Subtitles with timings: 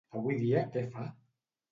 [0.19, 1.05] Avui dia què fa?